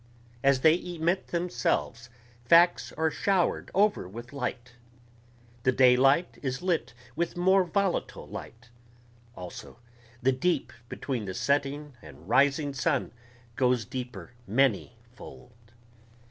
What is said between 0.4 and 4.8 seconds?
As they emit themselves facts are showered over with light...